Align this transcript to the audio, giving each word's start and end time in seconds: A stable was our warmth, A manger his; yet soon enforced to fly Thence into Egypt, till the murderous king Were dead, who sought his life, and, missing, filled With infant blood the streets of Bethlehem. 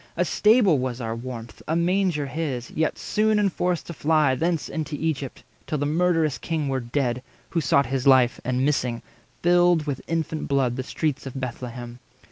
A 0.17 0.25
stable 0.25 0.79
was 0.79 0.99
our 0.99 1.15
warmth, 1.15 1.61
A 1.67 1.75
manger 1.75 2.25
his; 2.25 2.71
yet 2.71 2.97
soon 2.97 3.37
enforced 3.37 3.85
to 3.85 3.93
fly 3.93 4.33
Thence 4.33 4.67
into 4.67 4.95
Egypt, 4.95 5.43
till 5.67 5.77
the 5.77 5.85
murderous 5.85 6.39
king 6.39 6.69
Were 6.69 6.79
dead, 6.79 7.21
who 7.51 7.61
sought 7.61 7.85
his 7.85 8.07
life, 8.07 8.41
and, 8.43 8.65
missing, 8.65 9.03
filled 9.43 9.85
With 9.85 10.01
infant 10.07 10.47
blood 10.47 10.75
the 10.75 10.81
streets 10.81 11.27
of 11.27 11.39
Bethlehem. 11.39 11.99